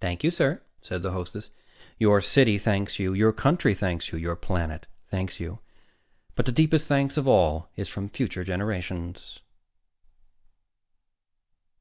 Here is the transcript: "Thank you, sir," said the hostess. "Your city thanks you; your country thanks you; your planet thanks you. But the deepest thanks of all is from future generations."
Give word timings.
"Thank 0.00 0.24
you, 0.24 0.32
sir," 0.32 0.62
said 0.82 1.02
the 1.02 1.12
hostess. 1.12 1.50
"Your 1.96 2.20
city 2.20 2.58
thanks 2.58 2.98
you; 2.98 3.12
your 3.12 3.32
country 3.32 3.72
thanks 3.72 4.10
you; 4.10 4.18
your 4.18 4.34
planet 4.34 4.88
thanks 5.12 5.38
you. 5.38 5.60
But 6.34 6.46
the 6.46 6.50
deepest 6.50 6.88
thanks 6.88 7.16
of 7.16 7.28
all 7.28 7.70
is 7.76 7.88
from 7.88 8.08
future 8.08 8.42
generations." 8.42 9.38